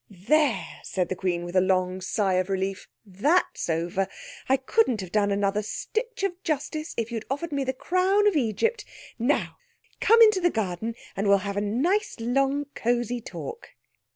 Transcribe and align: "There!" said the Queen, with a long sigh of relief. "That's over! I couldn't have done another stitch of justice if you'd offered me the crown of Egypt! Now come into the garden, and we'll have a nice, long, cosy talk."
"There!" 0.27 0.65
said 0.81 1.09
the 1.09 1.15
Queen, 1.15 1.45
with 1.45 1.55
a 1.55 1.61
long 1.61 2.01
sigh 2.01 2.33
of 2.33 2.49
relief. 2.49 2.87
"That's 3.05 3.69
over! 3.69 4.07
I 4.49 4.57
couldn't 4.57 4.99
have 4.99 5.11
done 5.11 5.29
another 5.29 5.61
stitch 5.61 6.23
of 6.23 6.41
justice 6.41 6.95
if 6.97 7.11
you'd 7.11 7.25
offered 7.29 7.51
me 7.51 7.63
the 7.63 7.71
crown 7.71 8.25
of 8.25 8.35
Egypt! 8.35 8.83
Now 9.19 9.57
come 9.99 10.19
into 10.23 10.41
the 10.41 10.49
garden, 10.49 10.95
and 11.15 11.27
we'll 11.27 11.37
have 11.45 11.55
a 11.55 11.61
nice, 11.61 12.15
long, 12.19 12.65
cosy 12.73 13.21
talk." 13.21 13.75